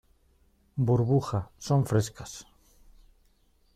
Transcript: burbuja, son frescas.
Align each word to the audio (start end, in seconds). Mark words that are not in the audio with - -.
burbuja, 0.77 1.43
son 1.67 1.85
frescas. 1.85 2.33